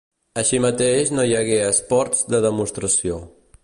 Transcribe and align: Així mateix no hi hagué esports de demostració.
Així 0.41 0.59
mateix 0.63 1.13
no 1.17 1.27
hi 1.33 1.37
hagué 1.43 1.61
esports 1.69 2.27
de 2.35 2.43
demostració. 2.51 3.23